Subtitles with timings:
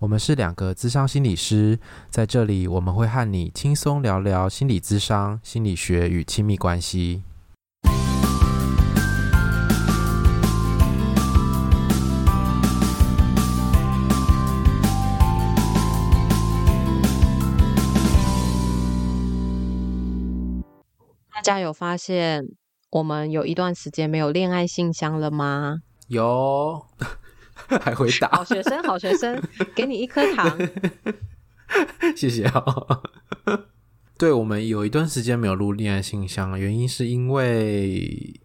[0.00, 7.24] 我们是两个咨商心理师，在这里我们会和你轻松聊聊心理咨商、心理学与亲密关系。
[21.34, 22.44] 大家有发现
[22.90, 25.78] 我们有一段时间没有恋爱信箱了吗？
[26.06, 26.86] 有。
[27.82, 29.40] 还会打，好学生，好学生，
[29.74, 30.58] 给你一颗糖，
[32.16, 32.64] 谢谢啊。
[34.16, 38.40] 对，我们有一段时间没有录恋爱信箱，原因是因为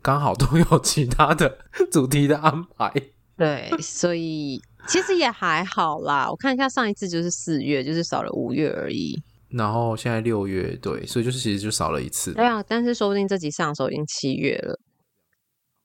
[0.00, 1.58] 刚好都有其他的
[1.92, 2.90] 主题的安排。
[3.36, 6.30] 对，所以其实也还好啦。
[6.30, 9.22] 我看一下上一次就是四月，就是少了五月而已。
[9.50, 12.32] 然后现在六月，对，所以就是其实就少了一次。
[12.32, 14.80] 对啊，但是说不定这集上的时候已经七月了。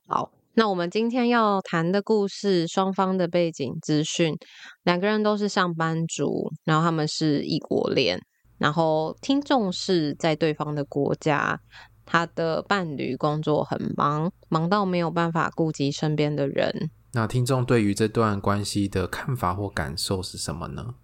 [0.08, 0.32] 好。
[0.60, 4.36] 那我们今天要谈的故事，双方的背景资讯，
[4.82, 8.20] 两个人都是上班族，然后他们是异国恋，
[8.58, 11.58] 然后听众是在对方的国家，
[12.04, 16.90] 他的伴侣工作很忙，忙到没有办法顾及身边的人。
[17.14, 20.96] 那听众对于这段关系的看法或感受是什么呢？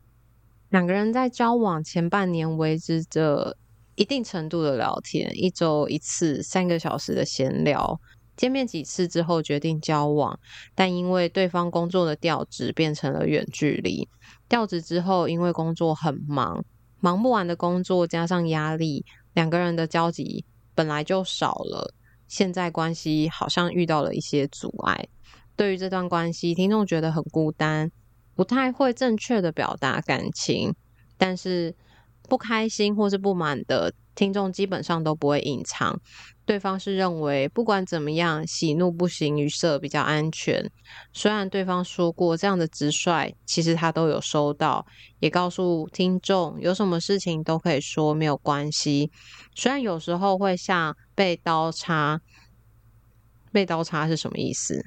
[0.69, 3.57] 两个人在交往前半年维持着
[3.95, 7.99] 一定程度的聊天，一周一次，三个小时的闲聊。
[8.37, 10.39] 见面几次之后决定交往，
[10.75, 14.09] 但因为对方工作的调职变成了远距离。
[14.49, 16.65] 调职之后，因为工作很忙，
[17.01, 19.05] 忙不完的工作加上压力，
[19.35, 21.93] 两个人的交集本来就少了。
[22.29, 25.09] 现在关系好像遇到了一些阻碍。
[25.57, 27.91] 对于这段关系，听众觉得很孤单，
[28.35, 30.75] 不太会正确的表达感情，
[31.17, 31.75] 但是
[32.27, 33.93] 不开心或是不满的。
[34.15, 35.95] 听众基本上都不会隐藏，
[36.47, 40.73] 对方是认为不管怎么样，喜怒不形于色比较安全。
[41.13, 44.87] 虽然对方说过这样的直率，其实他都有收到，
[45.21, 49.11] 也告诉听众有什么事情都可以说，没有关系。
[49.55, 52.19] 虽然有时候会像被刀叉，
[53.53, 54.83] 被刀叉是什么意思？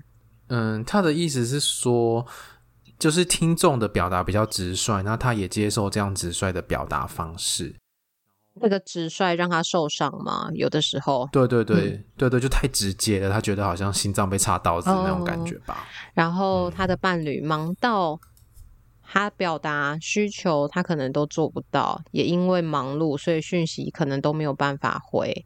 [0.47, 2.25] 嗯，他的意思是说，
[2.99, 7.75] 就是听众的表达比较直率，那他也接受这样直率的表达方式。
[8.61, 10.49] 那个直率让他受伤吗？
[10.53, 15.75] 有的时候，对对对、嗯、对对，就太直接了，他觉得好像心脏被插刀子那种感觉吧。
[15.75, 15.83] 哦、
[16.13, 18.19] 然后他的伴侣忙到
[19.01, 25.45] 他表达需求，他可能都做不到，也因为忙碌，所以讯息可能都没有办法回。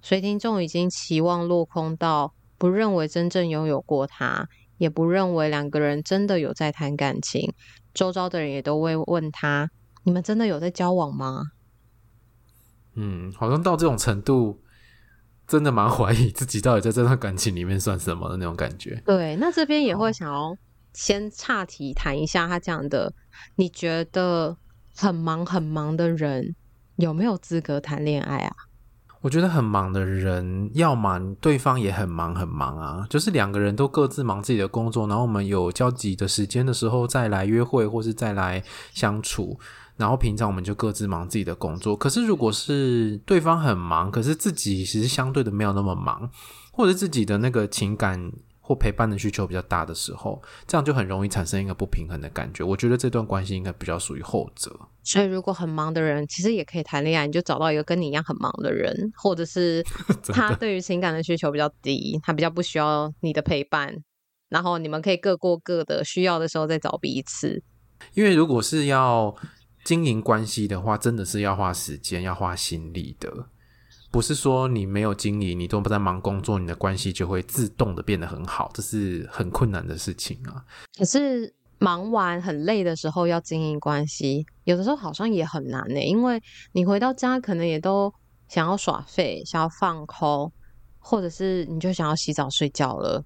[0.00, 4.48] 所以听众已经期望落空到不认为真正拥有过他，
[4.78, 7.52] 也不认为两个人真的有在谈感情。
[7.92, 9.70] 周遭的人也都会问他
[10.04, 11.42] ：“你们真的有在交往吗？”
[12.96, 14.60] 嗯，好像到这种程度，
[15.46, 19.02] 真的蛮怀疑自己到底在这段感情里面算什么的那种感觉。
[19.04, 20.56] 对，那这边也会想要
[20.92, 23.12] 先岔题谈一下他讲的，
[23.56, 24.56] 你觉得
[24.96, 26.54] 很忙很忙的人
[26.96, 28.54] 有没有资格谈恋爱啊？
[29.24, 39.58] 我觉得很忙的人，要么对方也很忙很忙啊，就是两个人都各自忙自己的工作，然后我们有交集的时间的时候再来约会，或是再来相处。
[39.96, 41.96] 然后平常我们就各自忙自己的工作。
[41.96, 46.28] 可是如果是对方很忙，可是自己其实相对的没有那么忙，
[46.70, 48.30] 或者自己的那个情感
[48.66, 52.64] 或陪伴的需求比较大的时候，这样就很容易产生一个不平衡的感觉。
[52.64, 54.74] 我觉得这段关系应该比较属于后者。
[55.02, 59.84] 所以如果很忙的人，其实也可以谈恋爱，你就找到一个跟你一样很忙的人，或者是
[60.32, 63.94] 他对于情感的需求比较低，他比较不需要你的陪伴，
[64.48, 67.62] 然后你们可以各过各的，需要的时候再找彼此。
[68.14, 69.36] 因为如果是要
[69.84, 73.48] 经营关系的话，真的是要花时间、要花心力的，
[74.14, 80.64] 不是说你没有经营，你都不在忙工作，你的关系就会自动的变得很好，这是很困难的事情啊。
[80.96, 86.40] 可是忙完很累的时候要经营关系，有的时候好像也很难呢，因为
[86.70, 88.14] 你回到家可能也都
[88.46, 90.52] 想要耍废、想要放空，
[91.00, 93.24] 或者是你就想要洗澡睡觉了。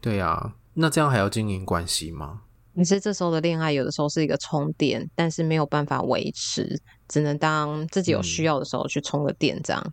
[0.00, 2.40] 对啊，那这样还要经营关系吗？
[2.72, 9.82] 你是这时候的恋爱，有的时候是一个充电，但是没有办法维持，只能当自己有需要的时候去充个电，这样。
[9.84, 9.92] 嗯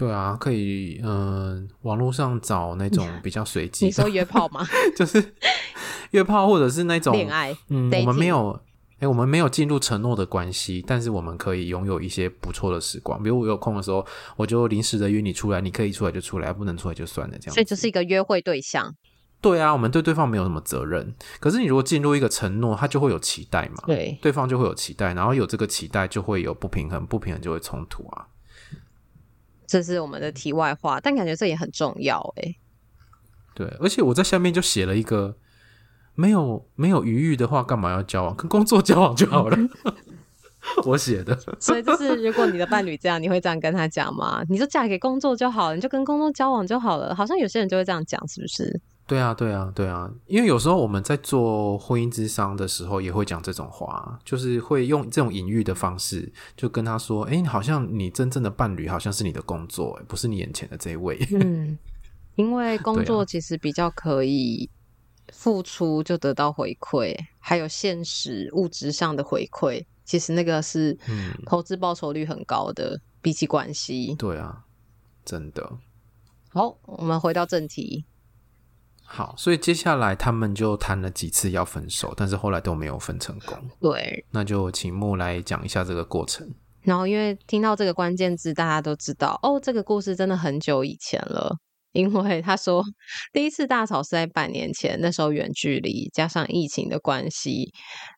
[0.00, 3.84] 对啊，可以，嗯、呃，网络上找那种 比较随机。
[3.84, 4.66] 你说约炮吗？
[4.96, 5.34] 就是
[6.12, 7.54] 约炮，或者是那种恋爱。
[7.68, 8.58] 嗯，我们没有，
[9.00, 13.22] 哎，我们没有进入承诺的关系，但是我们可以拥有一些不错的时光。
[13.22, 14.02] 比如我有空的时候，
[14.36, 17.54] 我就临时的约你出来，你可以出来就出来，不能出来就算了，这样。
[17.54, 18.94] 所以就是一个约会对象。
[19.42, 21.14] 对啊，我们对对方没有什么责任。
[21.40, 23.82] 可是你如果进入一个承诺，他就会有期待嘛。
[23.86, 28.26] 对，对方就会有期待，然后有这个期待就会有不平衡，不平衡就会冲突啊。
[29.70, 32.56] 这是我们的题外话，但感觉这也很重要哎。
[33.54, 35.36] 对，而且我在下面就写了一个，
[36.16, 38.34] 没有没有余裕的话，干嘛要交往？
[38.34, 39.56] 跟工作交往就好了。
[40.84, 41.38] 我写的。
[41.60, 44.42] 所以就是，如果你的伴侣这样，你会这样跟他讲吗？
[44.48, 47.14] 你就嫁给工作就好了，你就跟工作交往就好了。
[47.14, 48.80] 好像有些人就会这样讲，是不是？
[49.10, 61.18] 对啊，对啊，对啊，因为有时候我们在做婚姻之商的时候，也会讲这种话，就是会用这种隐喻的方式，就跟他说：“哎，好像你真正的伴侣好像是你的工作，不是你眼前的这一位。
[61.42, 61.76] ”嗯，
[62.36, 64.70] 因为工作其实比较可以
[65.32, 70.96] 付出就得到回馈，啊、还有现实物质上的回馈，其实那个是
[71.46, 74.14] 投资报酬率很高的，嗯、比起关系。
[74.14, 74.64] 对啊，
[75.24, 75.68] 真的。
[76.50, 78.04] 好，我们回到正题。
[79.12, 83.58] 好，所以接下来他们就谈了几次要分手，但是后来都没有分成功。
[83.80, 86.48] 对，那就请木来讲一下这个过程。
[86.82, 91.56] 然后因为听到这个关键字，大家都知道哦，这个故事真的很久以前了。
[91.90, 92.84] 因为他说
[93.32, 97.72] 第一次大吵是在半年前，那时候远距离加上疫情的关系，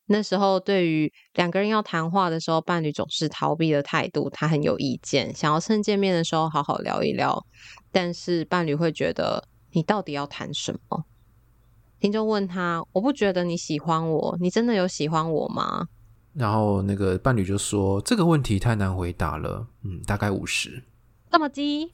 [0.04, 7.42] 那时候对于两个人要谈话的时候，伴侣总是逃避的态度，他很有意见，想要趁见面的时候好好聊一聊，
[7.90, 9.48] 但是伴侣会觉得。
[9.72, 11.04] 你到底要谈什么？
[11.98, 15.88] 听众问他：“我不觉得你喜欢我，你真的有喜欢我吗？”
[16.34, 20.82] 然后那个伴侣就说：“这个问题太难回答了，嗯，大概五十。”
[21.30, 21.92] 这么低？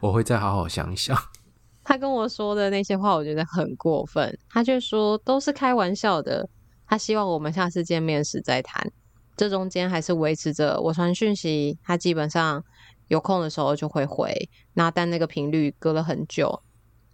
[0.00, 1.16] 我会再好好想一想。
[1.84, 4.38] 他跟我说的那些话，我觉得很过分。
[4.48, 6.48] 他却说都是开玩笑的。
[6.86, 8.90] 他希望我们下次见面时再谈。
[9.36, 12.62] 这中间还是维持着我传讯息，他基本上
[13.08, 14.48] 有空的时候就会回。
[14.74, 16.62] 那但那个频率隔了很久。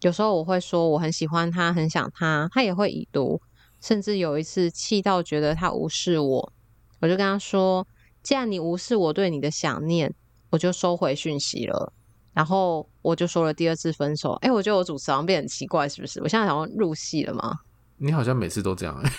[0.03, 3.41] 有时候我会说我很喜欢他，很想他，他也会已读，
[3.81, 6.53] 甚至有一次气到觉得他无视我，
[7.01, 7.87] 我就跟他说
[8.23, 10.15] ：“既然你无视我对你的想念，
[10.51, 11.93] 我就收回讯息了。”
[12.33, 14.35] 然后我就说了第二次分手。
[14.43, 16.21] 哎，我觉得我主持好像变很奇怪，是不是？
[16.23, 17.59] 我现在好像入戏了吗？
[17.99, 19.11] 你好像每次都这样，欸，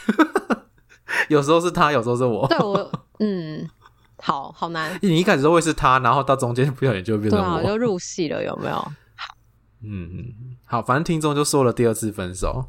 [1.27, 2.47] 有时候是他，有时候是我。
[2.47, 2.89] 对我，
[3.19, 3.69] 嗯，
[4.17, 4.97] 好好难。
[5.01, 8.91] 你一开始都会是他，然后到中间不小心就会变成我，对啊，就入戏了，有没有？
[9.81, 12.65] 嗯嗯，好，反正听众就说了第二次分手。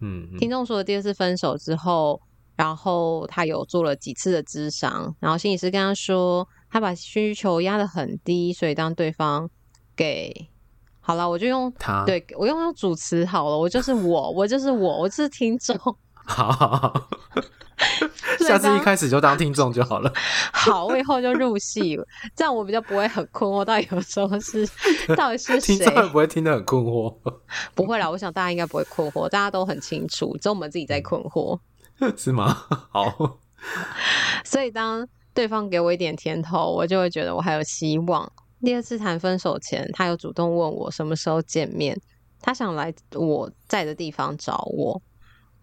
[0.00, 2.20] 嗯，听众说了第二次分手之后，
[2.56, 9.48] 然后他有做了几次的咨商，然后心理师跟他说，他把需求压得很低，所以当对方
[9.94, 10.48] 给
[11.00, 15.76] 好了，我就用他，对，我用用主词好了，我就是我，我就是我，我就是听众。
[16.24, 17.08] 好好好。
[18.46, 20.12] 下次一开始就当听众就好了。
[20.52, 21.98] 好，我以后就入戏，
[22.34, 23.64] 这样我比较不会很困惑。
[23.64, 24.66] 到底有时候是
[25.16, 25.76] 到底是谁？
[25.76, 27.14] 听众不会听得很困惑。
[27.74, 31.58] 不会啦，我想大家应该不会困惑，大家都很清楚，只有我们自己在困惑。
[32.16, 32.56] 是吗？
[32.90, 33.38] 好。
[34.44, 38.30] 所以当对方给我一点甜头，我就会觉得我还有希望。
[38.64, 42.00] 第二次谈分手前，他有主动问我什么时候见面，
[42.40, 45.00] 他想来我在的地方找我。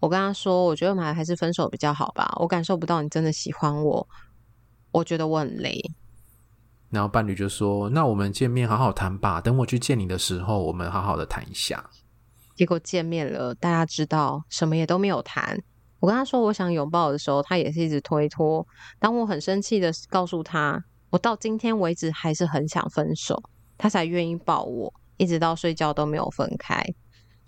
[0.00, 2.34] 我跟他说，我觉得我们还是分手比较好吧。
[2.40, 4.08] 我感受不到你真的喜欢我，
[4.92, 5.78] 我觉得我很累。
[6.88, 9.40] 然后伴侣就说：“那我们见面好好谈吧。
[9.42, 11.90] 等我去见你的时候，我们好好的谈一下。”
[12.56, 15.56] 结果见面了，大家知道什么也都没有谈。
[15.98, 18.66] 我跟他说我想拥抱的时候，他也是一直推脱。
[18.98, 23.40] 当我很生气的告诉他，我到今天为止还是很想分手，
[23.76, 26.82] 他才愿意抱我，一直到睡觉都没有分开。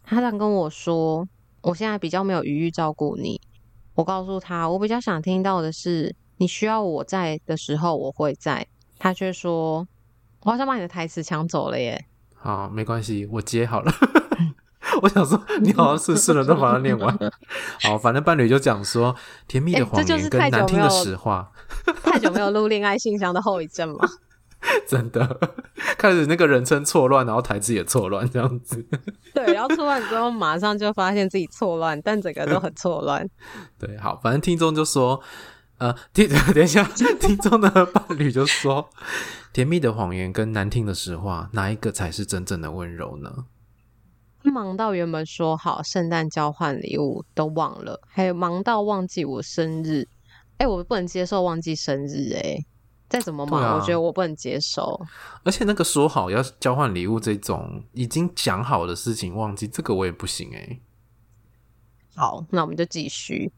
[0.02, 1.26] 他这样跟我说。
[1.62, 3.40] 我现在比较没有余裕照顾你，
[3.94, 8.66] 我告诉他，我比较想听到的是你需要我在的时候我会在。
[8.98, 9.86] 他却说，
[10.42, 12.04] 我好像把你的台词抢走了耶。
[12.34, 13.92] 好，没关系，我接好了。
[15.02, 17.18] 我想说，你好像是试了都把它念完。
[17.82, 19.16] 好，反正伴侣就讲说，
[19.48, 21.50] 甜蜜的谎言跟难听的实话。
[22.04, 24.08] 太久没有录恋爱信箱的后遗症吗？
[24.86, 25.52] 真的
[25.98, 28.84] 开始那个人称错乱，然后台词也错乱，这样子。
[29.34, 33.28] 对，然后错乱之后，马上就发现自己错乱，但整个都很错乱。
[33.78, 35.20] 对，好，反正听众就说，
[35.78, 36.84] 呃，听，等一下，
[37.20, 38.88] 听众的伴侣就说
[39.52, 43.46] ：“甜蜜的谎言跟难听的实话，哪一个才是真正的温柔呢？”
[44.44, 50.06] 忙到原本说好圣诞交换礼物都忘了，还有忙到忘记我生日。
[50.58, 52.64] 哎、欸，我不能接受忘记生日、欸，哎，
[53.12, 54.98] 再怎么忙、啊，我觉得我不能接受。
[55.42, 60.80] 而且那个说好要交换礼物这种已经讲好的事情，忘记这个我也不行、欸，哎。
[62.16, 63.52] 好，那我们就继续。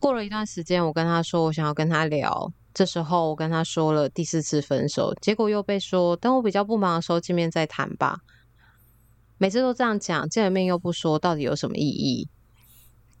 [0.00, 2.50] 过了一段时间，我跟他说我想要跟他聊。
[2.72, 8.20] 这时候我跟他说了第四次分手，结果又被说等我比较不忙的时候见面再谈吧。
[9.36, 12.28] 每次都这样讲，见了面又不说，到底有什么意义？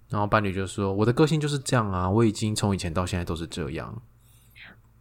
[0.08, 4.02] 然后伴侣就说：“我的个性就是这样啊，我已经从以前到现在都是这样。”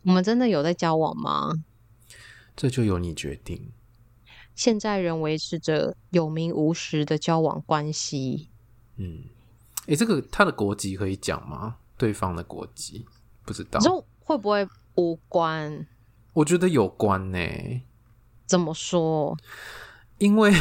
[0.06, 1.52] 我们真的有在交往吗？
[2.56, 3.72] 这就由你决定。
[4.54, 8.50] 现在仍维持着有名无实的交往关系。
[8.98, 9.24] 嗯。
[9.88, 11.78] 诶，这个他的国籍可以讲吗？
[11.98, 13.06] 对方的国籍
[13.44, 15.86] 不知道，就会不会无关？
[16.34, 17.40] 我觉得有关呢。
[18.46, 19.38] 怎么说？
[20.20, 20.54] 因为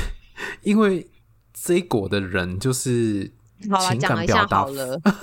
[0.62, 1.10] 因为
[1.52, 3.30] 这一国的人就是
[3.88, 4.66] 情感表达，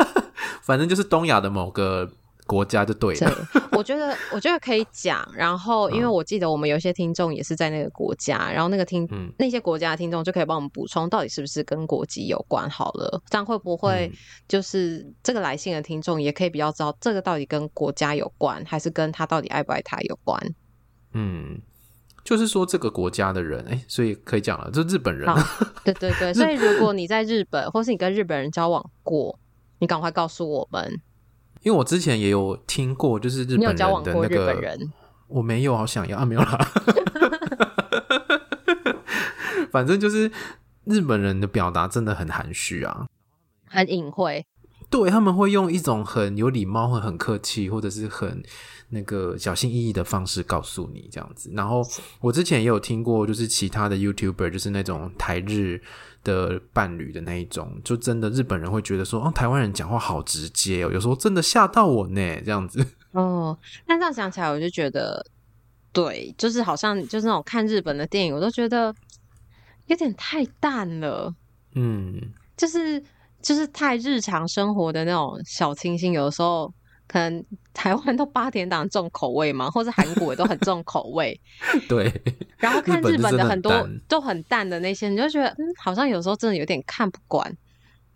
[0.62, 2.14] 反正就是东亚的某个。
[2.52, 5.26] 国家就对了，我觉得我觉得可以讲。
[5.34, 12.70] 然后，因为我记得我们有些听众也是在那个国家，然后那个听、嗯、那些国家的听众就可以帮我们补充，到底是不是跟国籍有关？
[12.70, 14.12] 好了，这样会不会
[14.50, 20.38] 就是这个来信的听众也可以比较知道这个到底跟国家有关，还是跟他到底爱不爱他有关？
[21.14, 21.62] 嗯，
[22.26, 25.26] 就是说这个国家的人，哎、欸，所以可以讲了，就日本人。
[25.86, 29.40] 对对对，所以如果你在日本，或是你跟日本人交往过，
[29.80, 31.00] 你赶快告诉我们。
[31.62, 34.92] 因为我之前也有听过，就是日本人的那个，人
[35.28, 36.60] 我没有，好想要啊，没有啦。
[39.72, 40.32] 反正就是
[40.86, 43.08] 日本人的表达真的很含蓄啊，
[43.68, 44.46] 很隐晦。
[44.90, 48.44] 对，他们会用一种很有礼貌、会很客气，或者是很
[48.92, 51.52] 那个小心翼翼的方式告诉你这样子。
[51.56, 51.82] 然后
[52.20, 55.82] 我之前也有听过，就是其他的 YouTuber，就是那种台日。
[56.24, 62.86] 的伴侣的那一种，就真的日本人会觉得说，哦，台湾人讲话好直接哦，有时候真的吓到我呢，这样子。
[63.10, 63.58] 哦，
[63.88, 65.26] 那这样想起来，我就觉得，
[65.92, 68.94] 对，就是好像就是那种看日本的电影，我都觉得
[69.88, 71.34] 有点太淡了。
[71.74, 72.22] 嗯，
[72.56, 73.04] 就是
[73.42, 76.72] 就是太日常生活的那种小清新，有的时候。
[77.12, 81.38] 可能台湾都八点档重口味嘛， 或者韩国也都很重口味。
[81.90, 82.10] 对。
[82.58, 87.58] 然后看日本的很多都很淡的那些，你就觉得嗯，好像有时候真的有点看不惯。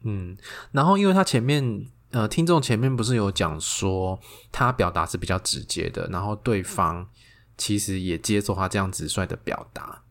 [0.06, 0.38] 嗯，
[0.72, 4.18] 然后因为他前面呃，听众前面不是有讲说
[4.50, 7.10] 他表达是比较直接的，然后对方
[7.58, 10.04] 其实也接受他这样直率的表达。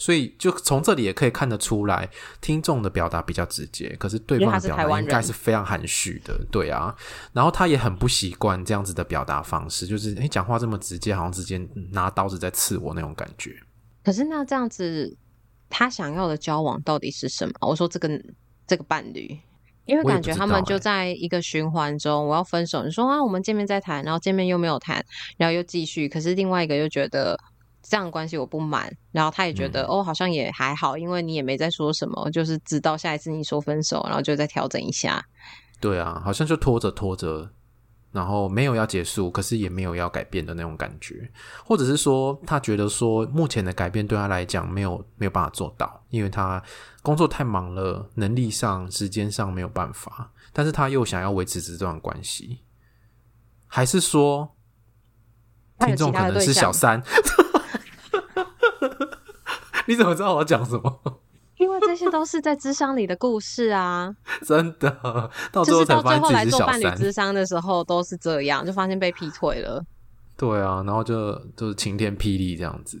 [0.00, 2.08] 所以，就从这里也可以看得出来，
[2.40, 6.96] 听众的表达比较直接，可是对方的表达应该是非常含蓄的，对啊。
[7.34, 11.60] 然后他也很不习惯这样子的表达方式，就是诶，讲话这么直接，好像直接
[11.92, 13.54] 拿刀子在刺我那种感觉。
[14.02, 15.14] 可是那这样子，
[15.68, 17.52] 他想要的交往到底是什么？
[17.60, 18.08] 我说这个
[18.66, 19.38] 这个伴侣，
[19.84, 25.04] 因为感觉他们就在一个循环中，我要分手，你说啊，我们见面再谈，然后见面又没有谈，
[25.36, 27.38] 然后又继续，可是另外一个又觉得。
[27.90, 35.26] 这样的关系我不满，然后他也觉得、嗯、哦，好像也还好，因为你也没在说什么，就是直到下一次你说分手，然后就再调整一下。
[35.80, 37.50] 对啊，好像就拖着拖着，
[38.12, 41.28] 然后没有要结束，可是也没有要改变的那种感觉，
[41.64, 46.62] 或者是说他觉得说目前的改变对他来讲没有没有办法做到，因为他
[47.02, 52.60] 工作太忙了，能力上、时间上没有办法，但是他又想要维持这段关系，
[53.66, 54.54] 还是说
[55.80, 57.02] 听众可能是小三？
[59.90, 61.20] 你怎么知道我要讲什么？
[61.56, 64.14] 因为这些都是在智商里的故事啊！
[64.46, 66.80] 真的，到最后才发现自己是小三。
[66.80, 69.84] 就是到最后来做伴侣智商的时候都是这样，就发现被劈腿了。
[70.36, 72.98] 对啊，然后就就是晴天霹雳这样子。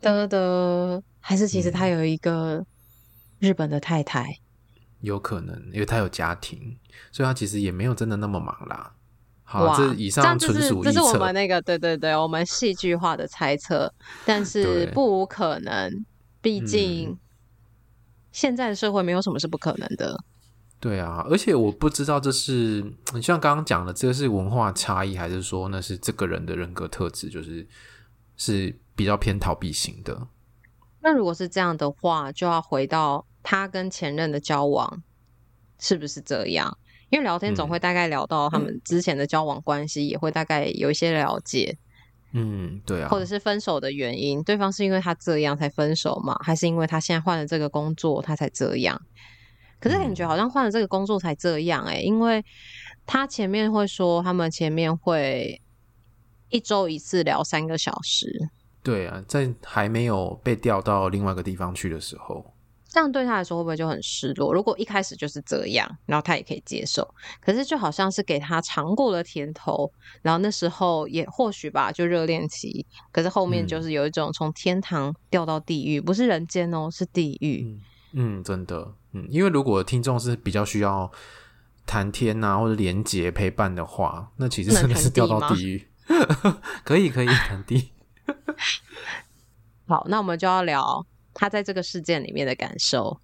[0.00, 2.64] 的的，还是其实他有一个
[3.38, 4.36] 日本的太太，嗯，
[5.02, 6.74] 有可能，因为他有家庭，
[7.12, 8.94] 所以他其实也没有真的那么忙啦。
[9.44, 13.92] 好，这以上纯属这是我们那个对对对，我们戏剧化的猜测，
[14.24, 16.04] 但是不无可能。
[16.42, 17.16] 毕竟，
[18.32, 20.12] 现在的社会没有什么是不可能的。
[20.12, 20.24] 嗯、
[20.80, 22.84] 对啊，而且我不知道这是
[23.14, 27.66] 你像刚刚讲的，这个是文化差异，还是说那是这个人的人格特质，就是
[28.36, 30.26] 是比较偏逃避型的。
[31.00, 35.02] 那如果是这样的话，就要回到他跟前任的交往
[35.78, 36.76] 是不是这样？
[37.10, 41.76] 因为聊天总会大概聊到他们之前的交往关系，也会大概有一些了解。
[42.32, 46.36] 嗯，对啊，或者是分手的原因，对方是因为他这样才分手吗？
[46.42, 49.00] 还是因为他现在换了这个工作，他才这样？
[49.78, 52.44] 可是感觉好像换了这个工作才这样哎、欸，因为
[53.04, 55.60] 他前面会说，他们前面会
[56.50, 58.48] 一周一次聊三个小时。
[58.82, 62.51] 对啊，在还没有被调到另外一个地方去的时候，
[62.92, 64.52] 这样对他来说会不会就很失落？
[64.52, 67.08] 如果一开始就是这样，然后他也可以接受，
[67.40, 77.64] 可是就好像是给他尝过了甜头，然后那时候也或许吧，就热恋期，可是后面就是有一种从天堂掉到地狱，嗯、不是人间哦，是地狱。
[78.12, 81.10] 嗯，嗯，真的，嗯，因为如果听众是比较需要
[81.86, 85.88] 谈天啊或者连结陪伴的话，那其实真的是掉到地狱。
[86.84, 87.92] 可以，可以谈地。
[89.88, 93.20] 好，那我们就要聊他在这个事件里面的感受。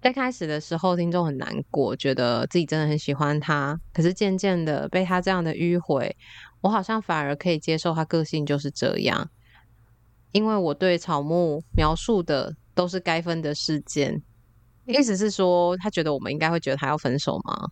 [0.00, 3.80] 在开始的时候，听众很难过，觉得自己真的很喜欢他。
[3.92, 6.16] 可是渐渐的被他这样的迂回，
[6.60, 9.30] 我好像反而可以接受他个性就是这样。
[10.32, 14.20] 因为我对草木描述的都是该分的事件，
[14.86, 17.68] 意思是说，他觉得我们应该会觉得他要分手吗？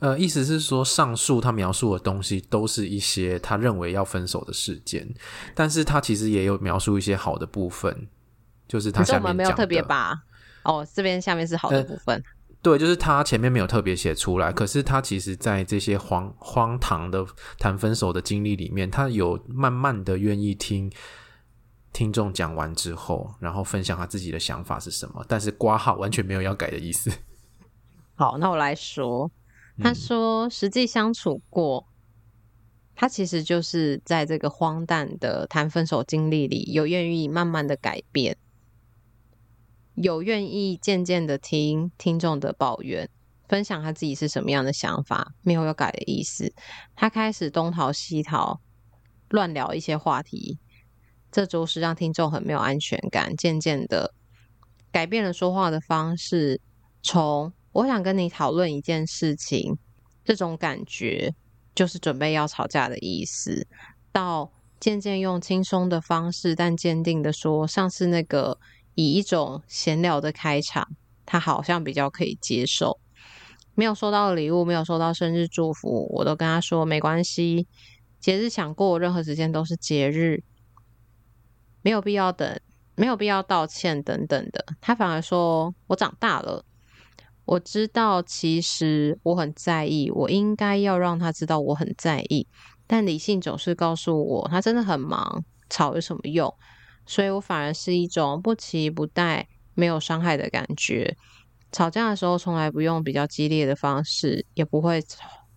[0.00, 5.14] 呃，意思是说，上述他描述的东西都是一些他认为要分手的事件，
[5.54, 8.08] 但是他其实也有描述一些好的部分，
[8.72, 10.18] 就是他下面没有特别把
[10.62, 12.16] 哦，这边下面是好的部分。
[12.16, 12.22] 呃，
[12.62, 17.26] 对，就是他前面没有特别写出来，可是他其实在这些荒荒唐的
[17.58, 20.90] 谈分手的经历里面，他有慢慢的愿意听
[21.92, 27.10] 听众讲完之后，然后分享他自己的想法是什么，但是挂号完全没有要改的意思。
[28.16, 29.30] 好，那我来说。
[29.82, 31.88] 他说：“实际相处过，
[32.94, 38.36] 他其实就是在这个荒诞的谈分手经历里，有愿意慢慢的改变，
[39.94, 43.08] 有愿意渐渐的听听众的抱怨，
[43.48, 46.52] 分享他自己是什么样的想法，没有要改的意思。
[46.94, 48.60] 他开始东逃西逃，
[49.28, 50.58] 乱聊一些话题，
[51.30, 53.36] 这就是让听众很没有安全感。
[53.36, 54.14] 渐渐的
[54.90, 56.60] 改变了说话的方式，
[57.02, 59.78] 从。”我想跟你讨论一件事情，
[60.26, 61.34] 这种感觉
[61.74, 63.66] 就是准备要吵架的意思。
[64.12, 68.58] 到渐渐用轻松的方式，但坚定的说，上次那个
[68.94, 70.86] 以一种闲聊的开场，
[71.24, 72.98] 他好像比较可以接受。
[73.74, 77.66] 没有收到礼物，没有收到生日祝福，我都跟他说没关系，
[78.20, 80.42] 节日想过，任何时间都是节日，
[81.80, 82.60] 没有必要等，
[82.94, 84.64] 没有必要道歉等等的。
[84.80, 86.64] 他反而说我长大了。
[87.44, 92.46] 我知道，其实我很在意，我应该要让他知道我很在意，
[92.86, 96.54] 但理性总是告诉我，他真的很忙，吵有什么用？
[97.06, 101.16] 所以我反而是一种不期不待、没有伤害的感觉。
[101.70, 105.02] 吵架的时候，从来不用比较激烈的方式，也不会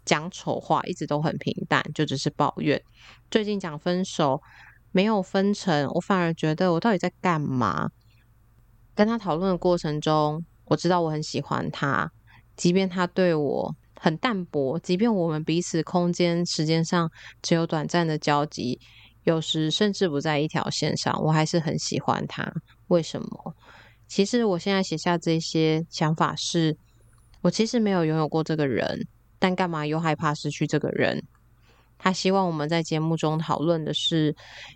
[0.05, 2.81] 讲丑话，一直都很平淡，就只是抱怨。
[3.29, 4.41] 最近讲分手，
[4.91, 7.89] 没有分成，我反而觉得我到底在干嘛？
[8.93, 10.45] 跟他讨论的过程中。
[10.67, 12.11] 我知道我很喜欢他，
[12.55, 17.07] 即便他对我很淡薄，即便我们彼此空间、时间上
[17.43, 18.79] 只有短暂的交集，
[19.25, 22.51] 有时甚至不在一条线上，我还是很喜欢他。
[22.87, 23.55] 为什么？
[24.07, 26.77] 其实我现在写下这些想法是，
[27.41, 29.07] 我其实没有拥有过这个人，
[29.37, 31.21] 但干嘛又害怕失去这个人？
[31.97, 34.35] 他希望我们在节目中讨论的是，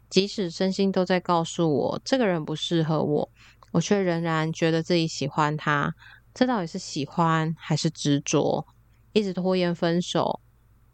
[0.10, 3.30] 即使身心都在告诉我这个人不适合我。
[3.72, 5.94] 我却仍然觉得自己喜欢他，
[6.34, 8.66] 这到底是喜欢还是执着？
[9.14, 10.40] 一直拖延分手，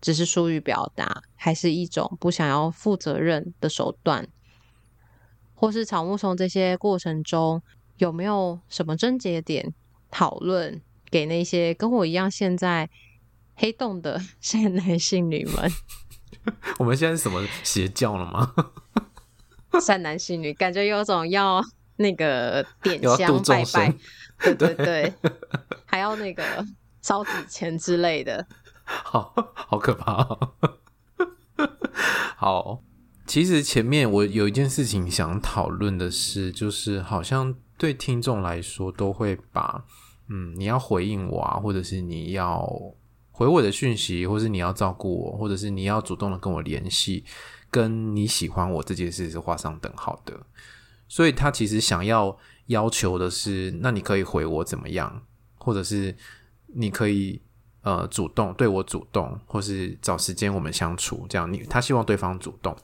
[0.01, 4.27] 只是疏于表达，还是一种不想要负责任的手段？
[5.53, 7.62] 或是草木从这些过程中
[7.97, 9.73] 有没有什么症结点
[10.12, 12.89] 讨论给那些跟我一样现在
[13.55, 15.71] 黑洞的 善男信女们？
[16.79, 18.53] 我们现在是什么邪教了吗？
[19.81, 21.62] 善男信女感觉有种要。
[21.97, 23.95] 那个点香拜拜，
[24.38, 25.13] 对对对，
[25.86, 26.43] 还要那个
[27.01, 28.45] 烧纸钱之类的，
[29.04, 30.38] 好好可怕。
[32.38, 32.84] 好，
[33.26, 39.84] 其实前面我有一件事情想讨论的是，就是好像对听众来说都会把，
[40.28, 42.67] 嗯，你要回应我啊，或者是你要
[43.32, 47.26] 回我的讯息，或是你要照顾我，或者是你要主动的跟我联系，
[47.71, 50.39] 跟你喜欢我这件事是画上等号的。
[51.08, 55.24] 所以他其实想要要求的是，那你可以回我怎么样，
[55.58, 56.15] 或者是
[56.67, 57.41] 你可以
[57.86, 61.52] 呃主动对我主动，或是找时间我们相处这样。
[61.52, 62.76] 你他希望对方主动，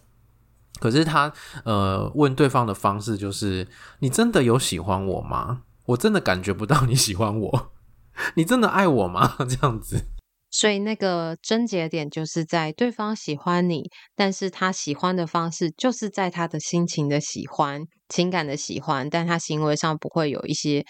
[0.80, 1.34] 可是他
[1.66, 3.68] 呃问对方的方式就是：
[4.00, 5.64] 你真的有喜欢我吗？
[5.88, 7.72] 我真的感觉不到你喜欢我，
[8.38, 9.36] 你真的爱我吗？
[9.50, 10.06] 这样子。
[10.54, 20.86] 所以那个症结点就是在对方喜欢你，但是他喜欢的方式就是在他的心情的喜欢、情感的喜欢，但他行为上不会有一些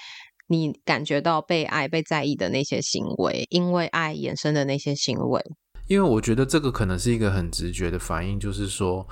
[0.51, 5.41] 你感觉到被爱、被在意的那些行为，因为爱衍生的那些行为。
[5.87, 9.07] 因为我觉得这个可能是一个很直觉的反应，就是说，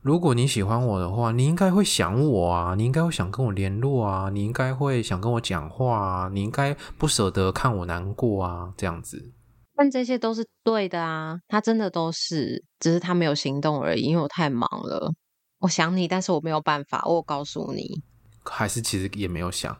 [0.00, 9.32] 如果你喜欢我的话，你应该会想我啊，你应该会想跟我联络啊，你应该会想跟我讲话啊，你应该不舍得看我难过啊，这样子。
[9.76, 15.12] 但这些都是对的啊，他真的都是，只是他没有行动而已，因为我太忙了。
[15.60, 18.02] 我想你，但是我没有办法，我告诉你，
[18.44, 19.76] 还是其实也没有想，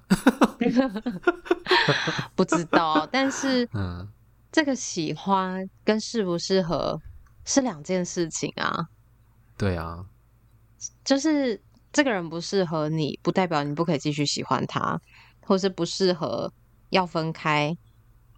[2.34, 4.08] 不知道，但是嗯。
[4.54, 7.00] 这个喜欢跟适不适合
[7.42, 8.86] 是两件事情啊。
[9.56, 10.04] 对啊，
[11.02, 11.58] 就是
[11.90, 15.00] 这个人不适合你，不代表你不可以继续喜欢他，
[15.40, 16.52] 或是不适合
[16.90, 17.74] 要分开，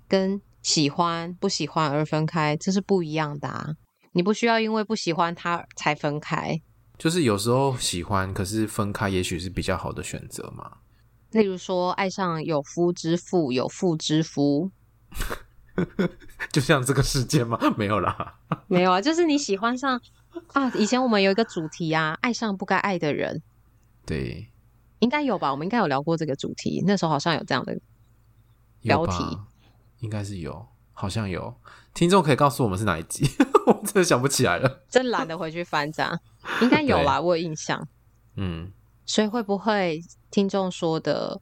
[0.07, 3.75] 跟喜欢不喜欢而分开，这是不一样的啊。
[4.13, 6.63] 你不需要因为不喜欢他才分开。
[6.97, 10.79] 就是有时候喜欢，可是分开也许是比较好的选择嘛。
[11.33, 14.71] 例如说，爱上有夫之妇，有妇之夫。
[16.53, 17.59] 就像这个世界吗？
[17.77, 18.37] 没有啦，
[18.69, 20.01] 没有啊，就是你喜欢上
[20.53, 20.71] 啊。
[20.77, 23.43] 以前我们有一个主题啊，爱上不该爱的人。
[24.07, 24.49] 对，
[25.01, 25.51] 应该有吧？
[25.51, 27.77] 我们应该有聊过这个主题，那时候好像有这样的
[28.83, 29.39] 标题，
[29.99, 31.57] 应该是有，好像有。
[31.93, 33.29] 听众可以告诉我们是哪一集？
[33.67, 36.03] 我真的想不起来了，真懒得回去翻这
[36.61, 37.21] 应该有吧？
[37.21, 37.87] 我有印象。
[38.37, 38.71] 嗯，
[39.07, 41.41] 所以会不会听众说的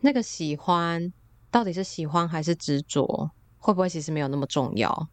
[0.00, 1.12] 那个喜欢，
[1.50, 3.30] 到底是喜欢还是执着？
[3.58, 5.08] 会不会其实没有那么重要？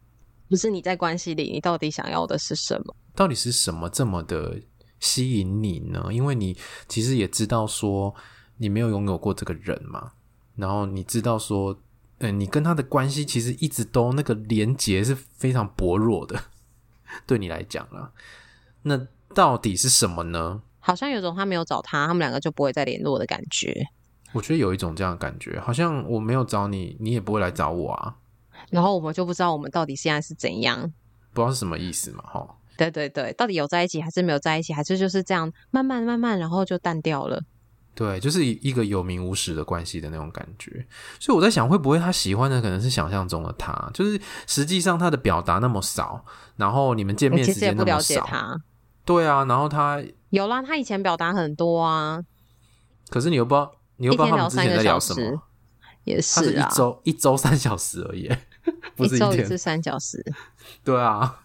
[0.48, 2.96] 不是你在关系里，你到底想要的是什么？
[3.14, 4.60] 到底是什么这么的
[5.00, 6.08] 吸引你呢？
[6.10, 6.56] 因为你
[6.88, 8.14] 其实也知道说
[8.56, 10.12] 你没有拥有过这个人嘛，
[10.56, 11.78] 然后你知道说，
[12.18, 16.40] 嗯，你跟他的关系其实一直都那个连结是非常薄弱的，
[17.26, 18.12] 对你来讲啦。
[18.82, 20.62] 那到底是什么呢？
[20.80, 23.86] 好像有种他没有找他，他们两个就不会再联络的感觉。
[24.32, 28.16] 我觉得有一种这样的感觉，好像我没有找你，你也不会来找我啊。
[28.70, 30.92] 然后我们就不知道我们到底现在是怎样，
[31.32, 32.24] 不知道是什么意思嘛？
[32.24, 37.42] 哈，对对对，到底有在一起还是没有在一起，还是就是这样慢慢慢慢，然后就淡掉了。
[37.98, 40.86] 对，就是一个有名无实的关系的那种感觉。
[41.18, 48.24] 所以我在想，会不会他喜欢的可能是想象中的他，就是实际上他的表达那么少，然后你们见面时间那么少。
[49.04, 52.22] 对啊，然后他有啦，他以前表达很多啊。
[53.10, 55.42] 可是你又不知道，你又不知道他们之前在聊什么。
[56.04, 58.30] 也是啊，是一周一周三小时而已。
[58.94, 60.24] 不是一周一次三小时。
[60.84, 61.40] 对啊，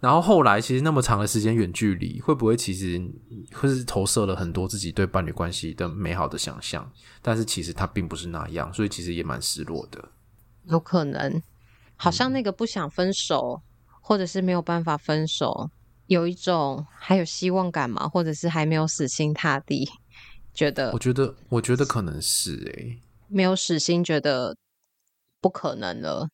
[0.00, 3.00] 然后后来其实那么长的时间远距离，会不会其实
[3.52, 6.90] 会是投射了很多自己对伴侣关系的美好的想象？
[7.20, 10.10] 但是其实他并不是那样，所以其实也蛮失落的。
[10.64, 11.42] 有可能，
[11.96, 15.70] 好像那个不想分手，嗯、或者是没有办法分手，
[16.06, 19.88] 有一种还有希望感嘛，或者是还没有死心塌地，
[20.54, 20.92] 觉得？
[20.92, 24.56] 我觉得，我觉得可能是诶、欸，没有死心，觉得
[25.40, 26.28] 不可能了。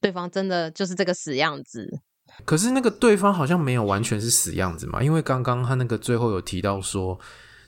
[0.00, 2.00] 对方真的就是这个死样子，
[2.44, 7.18] 可是那个对方好像没有完全是死样子嘛，因为刚刚他那个最后有提到说，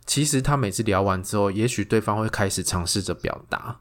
[0.07, 3.81] 其实他每次聊完之后，也许对方会开始尝试着表达，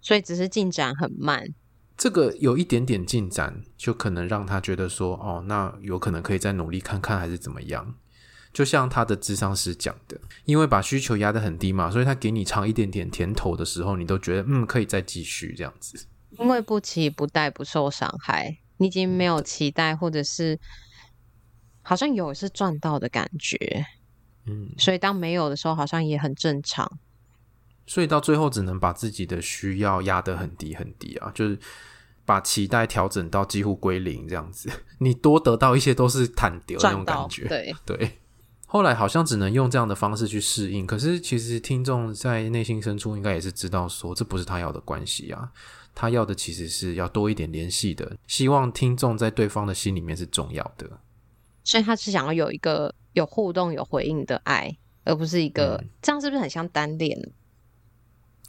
[0.00, 1.54] 所以只是进展很慢。
[1.96, 7.94] 这个有一点点进展，就可能让他觉得说，哦，那有可能可以再努力看看，还是怎么样？
[8.52, 16.06] 就像他的智商师讲的，因为把需求压得很低嘛，所以他给你尝一点点甜头的时候，你都觉得嗯，可以再继续这样子。
[16.38, 20.58] 因为不期不待，不受伤害，你已经没有期待，或者是
[21.82, 23.84] 好像有是赚到的感觉，
[24.46, 26.98] 嗯，所以当没有的时候，好像也很正常。
[27.86, 31.58] 所以到最后，只能把自己的需要压得很低很低啊，就是
[32.24, 34.70] 把期待调整到几乎归零这样子。
[34.98, 38.18] 你多得到一些都是坦丢那种感觉，对对。
[38.66, 45.52] 后来好像只能用这样的方式去适应，可是其实听众在内心深处应该也是知道说，这不是他要的关系啊。
[45.94, 50.88] 他要的其实是要多一点联系的，希望听众在对方的心里面是重要的，
[51.64, 54.74] 所以他是想要有一个有互动、有回应的爱，
[55.04, 57.18] 而不是一个、嗯、这样，是不是很像单恋？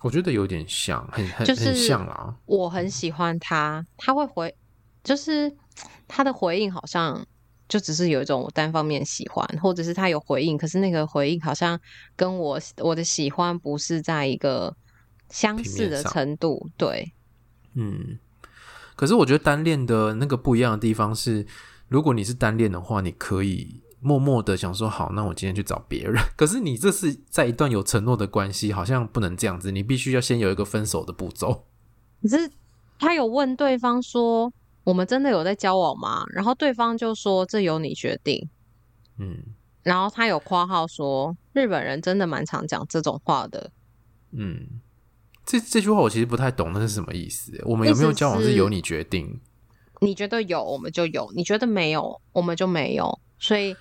[0.02, 2.36] 我觉得有点像，很很、就是、很像啦。
[2.46, 4.56] 我很喜欢他，他会回，
[5.04, 5.54] 就是
[6.08, 7.24] 他的回应好像
[7.68, 11.80] 就只是有一种单方面喜欢，或者是他有回应，可是那个回应好像
[12.16, 14.76] 跟我我的喜欢不是在一个
[15.30, 17.14] 相似的程度，对。
[17.74, 18.20] 嗯，
[18.96, 21.46] 可是我觉得单恋的那个不一样的地方是，
[21.88, 26.16] 如果你是单恋的话，你可以默默的想说好，那我今天去找别人。
[26.36, 31.66] 可是你这是在一段有承诺的关系，好像不能这样子，你必须要先有一个分手的步骤。
[32.22, 32.52] 可是
[33.00, 34.52] 他有问对方说，
[34.84, 36.26] 我们真的有在交往吗？
[36.34, 38.50] 然后对方就说这由你决定。
[39.18, 39.38] 嗯，
[39.84, 43.72] 然后他有括号说，日本人真的蛮常讲这种话的。
[44.32, 44.82] 嗯。
[45.52, 47.62] 这这句话我其实不太懂，那是什么意思？
[47.66, 49.42] 我们有没有交往是由你决定？
[50.00, 53.20] 你觉得有，我们就有；你觉得没有，我们就没有。
[53.38, 53.76] 所以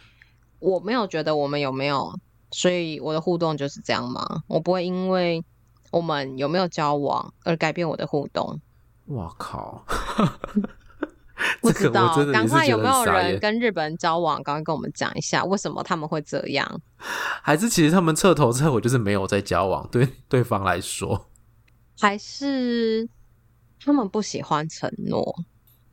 [0.59, 2.13] 我没有觉得我们有没有，
[2.51, 4.43] 所以我的互动就是这样吗？
[4.49, 5.45] 我不会因为
[5.93, 8.61] 我们有没有交往而改变我的互动。
[9.07, 9.85] 我靠！
[11.63, 14.43] 不知道，赶快有没有人跟日本人交往？
[14.43, 16.81] 赶快跟我们讲一下，为什么他们会这样？
[17.43, 19.89] 还是其实他们彻头彻尾就是没有在交往？
[19.93, 21.29] 对对方来说，
[22.01, 23.09] 还是
[23.79, 25.45] 他们不喜欢承诺？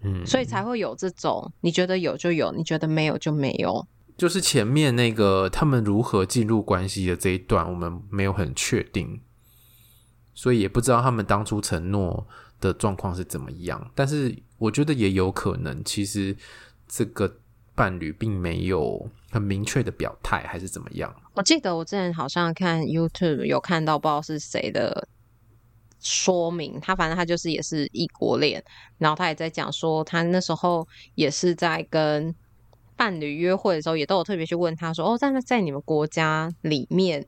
[0.02, 3.86] 嗯，所以才会有这种你觉得有就有，你觉得没有就没有。
[4.16, 9.22] 就是前面那个他们如何进入关系的这一段，我们没有很确定，
[10.34, 12.28] 所以也不知道他们当初承诺
[12.60, 13.92] 的状况是怎么样。
[13.94, 16.36] 但是我觉得也有可能，其实
[16.88, 17.40] 这个
[17.76, 21.16] 伴侣并没有很明确的表态，还是怎么样。
[21.34, 25.08] 我记得我之前好像看 YouTube 有看到，不知道是谁的。
[26.00, 28.64] 说明他，反正他就是也是异国恋，
[28.98, 32.34] 然后他也在讲说，他那时候也是在跟
[32.96, 37.26] 伴侣约会的时候，也都有特别去问他说，哦，在在你们国家里面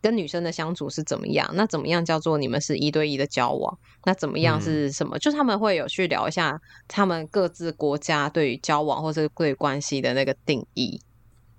[0.00, 1.50] 跟女生的相处是怎么样？
[1.54, 3.78] 那怎么样叫做你们是一对一的交往？
[4.04, 5.16] 那怎么样是什么？
[5.16, 11.00] 嗯、就他们会有去聊一下他们各自国家对于交往或是对关系的那个定义。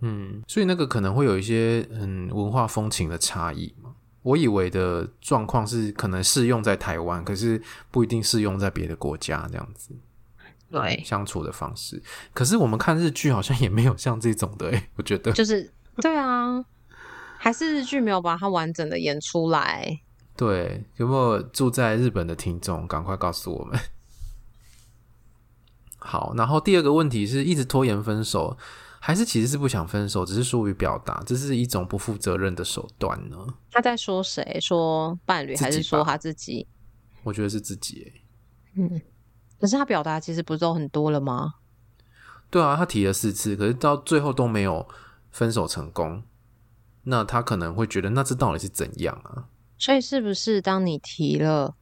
[0.01, 3.85] 嗯，所以那个可能会有一些嗯文化风情的差异嘛。
[4.25, 7.61] 我以为的状况是可能适用在台湾，可是
[7.91, 9.95] 不一定适用在别的国家这样子。
[10.71, 12.01] 对，相处的方式。
[12.33, 16.65] 可是我们看日剧好像也没有像这种的，欸，我觉得就是对啊，
[17.38, 19.99] 还是日剧没有把它完整的演出来。
[20.35, 23.79] 对，有没有住在日本的听众，赶快告诉我们。
[25.99, 28.57] 好，然后第二个问题是一直拖延分手。
[29.05, 33.37] 还是其实是不想分手，只是疏于表达，这是一种不负责任的手段呢？
[33.69, 34.57] 他在说谁？
[34.59, 36.67] 说伴侣还是说他自己？
[37.21, 38.11] 我觉得是自己。
[38.73, 38.99] 嗯，
[39.59, 41.53] 可是他表达其实不是都很多了吗？
[42.49, 44.87] 对啊，他提了四次，可是到最后都没有
[45.29, 46.23] 分手成功。
[47.03, 49.49] 那他可能会觉得，那这到底是怎样啊？
[49.77, 51.75] 所以是不是当你提了，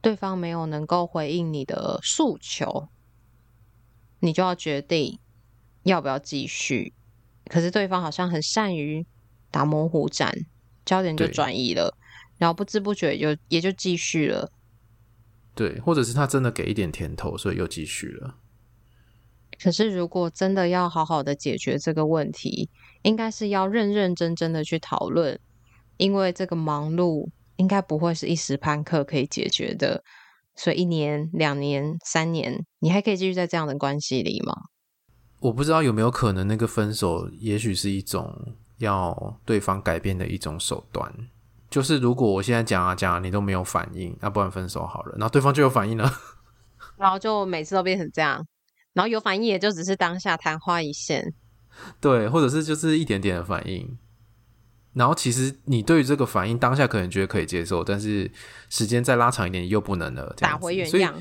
[0.00, 2.88] 对方没有能够回应你的诉求，
[4.20, 5.18] 你就要决定？
[5.82, 6.92] 要不要继续？
[7.46, 9.06] 可是对方好像很善于
[9.50, 10.32] 打模糊战，
[10.84, 11.96] 焦点就转移了，
[12.38, 14.52] 然后不知不觉就也就继续了。
[15.54, 18.36] 对，或者是他真的给一点甜头，所以又继续了。
[19.62, 22.70] 可是如果真的要好好的解决这个问题，
[23.02, 25.38] 应该是要认认真真的去讨论，
[25.96, 30.02] 因为这个忙碌应该不会是一时半刻可以解决的。
[30.56, 34.54] 所以一年、两年、三年，你还可以继续在这样的关系里吗？
[35.40, 41.12] 我不知道有没有可能，那个分手也许是一种要对方改变的一种手段。
[41.68, 45.12] 就是如果我现在讲啊讲啊，你都没有反应，那不然分手好了。
[45.12, 46.12] 然后对方就有反应了，
[46.96, 48.46] 然后就每次都变成这样。
[48.92, 51.32] 然后有反应也就只是当下昙花一现，
[52.00, 53.96] 对，或者是就是一点点的反应。
[54.92, 58.28] 然后其实你对于这个反应当下可能觉得可以接受，但是
[58.68, 61.14] 时间再拉长一点又不能了，打回原样。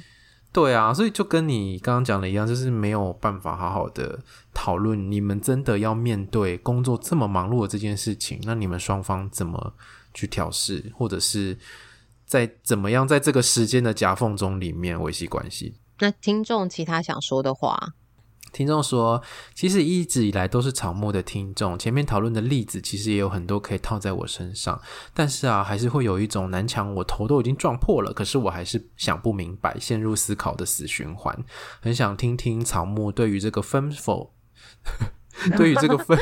[0.51, 4.19] 对啊，所以就跟你刚刚讲的一样，就是没有办法好好的
[4.53, 5.11] 讨论。
[5.11, 9.73] 你们真的要面对工作这么忙碌的这件事情，那你们双方怎么
[10.13, 11.57] 去调试，或者是
[12.25, 15.75] 在怎么样在这个时间的夹缝中里面维系关系？
[15.99, 17.93] 那听众其他想说的话。
[18.51, 19.21] 听众说，
[19.53, 21.77] 其实一直以来都是草木的听众。
[21.77, 24.81] 前面讨论的例子其实也有很多可以套在我身上，
[25.13, 31.37] 但是啊，还是会有一种南墙我头都已经撞破了，可是我还是想不明白，陷入思考的死循环。
[31.81, 34.33] 很想听听草木对于这个分手，
[35.55, 36.19] 对于这个分，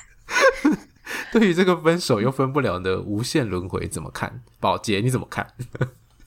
[1.32, 4.42] 对于这个分手又分不了的无限轮回怎么看？
[4.58, 5.46] 宝杰你怎么看？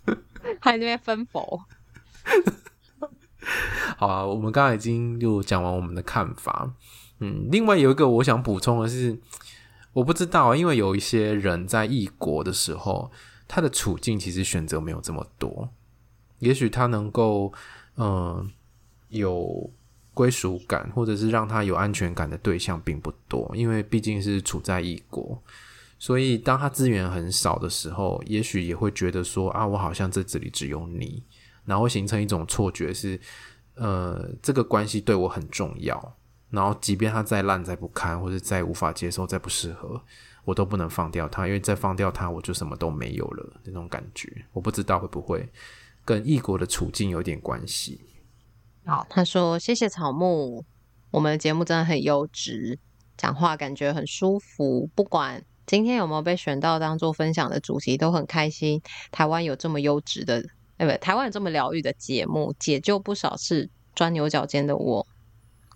[0.61, 1.61] 还在那边分否？
[3.97, 6.73] 好啊，我们刚刚已经又讲完我们的看法。
[7.19, 9.17] 嗯，另外有一个我想补充的是，
[9.93, 13.10] 我不知道，因为有一些人在异国的时候，
[13.47, 15.69] 他的处境其实选择没有这么多。
[16.39, 17.53] 也许他能够，
[17.95, 18.51] 嗯、
[19.08, 19.71] 有
[20.13, 25.41] 归属感，或者是让他有安全感的对象并不多，因为毕竟是处在异国，
[25.97, 31.23] 所以当他资源很少的时候，也许也会觉得说啊，我好像在这里只有你。
[31.63, 33.19] 然后形成一种错觉是，
[33.75, 36.17] 呃，这个关系对我很重要。
[36.49, 40.01] 然后，即便他再烂、再不堪，或者再无法接受、再不适合，
[40.45, 43.61] 我都不能放掉他，因为再放掉他，我就什么都没有了。
[43.65, 45.49] 那种感觉，我不知道会不会
[46.05, 47.99] 跟异国的处境有点关系。
[48.85, 50.63] 好，他说：“谢谢草木，
[51.11, 52.79] 我们的节目真的很优质，
[53.17, 54.88] 讲话感觉很舒服。
[54.95, 58.81] 不管今天有没有被选到当做分享的主题，都很开心。
[59.11, 60.45] 台湾有这么优质的，
[60.77, 65.07] 哎，不，台湾有这么疗愈的节目，解救不少是钻牛角尖的我，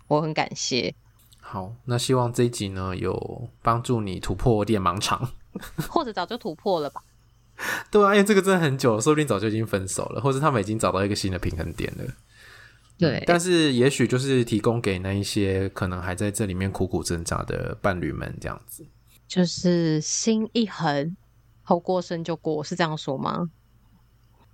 [0.08, 0.94] 我很感谢。
[1.40, 5.32] 好，那希望这一集呢，有帮助你突破恋盲肠，
[5.88, 7.02] 或者早就突破了吧？
[7.90, 12.04] 对啊，因为这个真的很久了，说不定早就已经分手了，或者他们已经找到一个新的平衡点了。
[12.98, 18.86] 对、嗯，但是也许就是提供给那一些可能还在这里面苦苦挣扎的伴侣们，这样子。
[19.26, 21.16] 就是心一横，
[21.66, 23.50] 头过身就过，是这样说吗？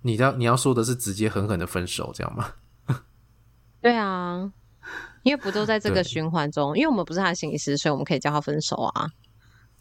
[0.07, 2.53] 你要你要说的是直接狠狠的分手，这样吗？
[3.81, 4.51] 对啊，
[5.23, 9.11] 因为不都在这个循环中，因为我们不是他的心理师，所以我们可以叫他分手啊。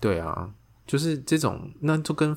[0.01, 0.53] 对啊，
[0.87, 2.37] 就是这种，那就跟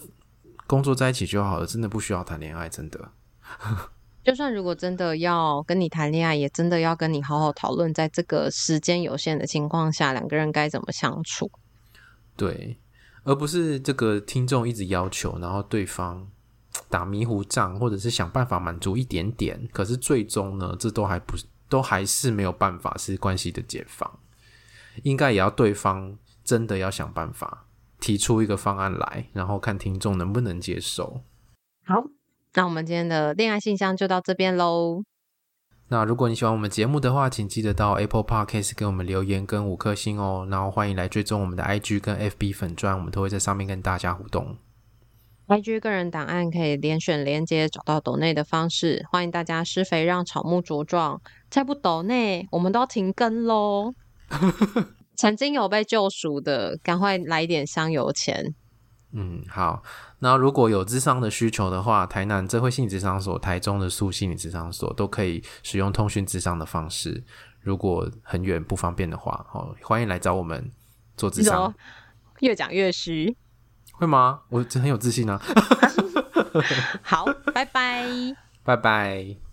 [0.68, 3.12] 工作在一起就好了，真的不需要谈恋爱，真的。
[4.24, 11.52] 就算如果真的要跟你谈恋爱，也真的要跟你好好讨论，在这个时间有限的情况下，两个人该怎么相处。
[12.38, 12.80] 对，
[13.24, 16.30] 而不是这个听众一直要求，然后对方
[16.90, 21.38] 打迷糊仗，或者是想办法满足一点点，可是最终呢，这都还不
[21.70, 24.20] 都还是没有办法是关系的解放。
[25.04, 27.68] 应该也要对方真的要想办法
[28.00, 31.22] 提出一个方案来，然后看听众能不能接受。
[31.86, 32.04] 好，
[32.56, 35.04] 那我们今天的恋爱信箱就到这边喽。
[35.92, 40.48] 那如果你喜欢我们节目的话，请记得到 Apple Podcast 给我们留言跟五颗星哦。
[40.52, 44.58] 然后欢迎来追踪我们的 IG 跟 FB 粉专，我们都会在上面跟大家互动。
[45.50, 51.20] IG 个人档案可以连选连接找到抖内的方式，欢迎大家施肥让草木茁壮。
[51.50, 53.92] 再不抖内，我们都要停更喽。
[55.18, 58.54] 曾经有被救赎的，赶快来一点香油钱。
[59.12, 59.82] 嗯，好。
[60.20, 67.24] 那如果有智商的需求的话，台南智慧心理智商所、台中的素心理智商所都可以使用通讯智商的方式。
[67.62, 70.72] 如果很远不方便的话，哦，欢迎来找我们
[71.18, 71.74] 做咨商。
[72.42, 73.36] 越讲越虚，
[74.00, 74.40] 会吗？
[74.50, 75.40] 我真很有自信啊。
[77.04, 78.06] 好，拜拜，
[78.64, 79.49] 拜拜。